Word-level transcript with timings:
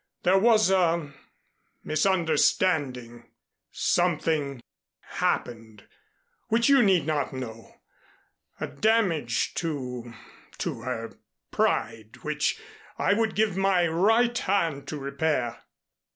There 0.23 0.39
was 0.39 0.71
a 0.71 1.13
misunderstanding 1.83 3.29
something 3.69 4.59
happened 5.01 5.87
which 6.47 6.69
you 6.69 6.81
need 6.81 7.05
not 7.05 7.33
know 7.33 7.75
a 8.59 8.65
damage 8.65 9.53
to 9.53 10.11
to 10.57 10.81
her 10.81 11.11
pride 11.51 12.17
which 12.23 12.59
I 12.97 13.13
would 13.13 13.35
give 13.35 13.55
my 13.55 13.85
right 13.87 14.35
hand 14.35 14.87
to 14.87 14.97
repair." 14.97 15.61